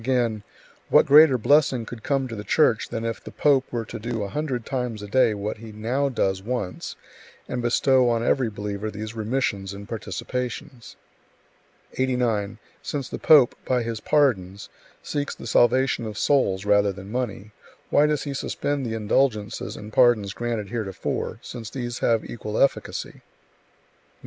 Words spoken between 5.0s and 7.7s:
a day what he now does once, and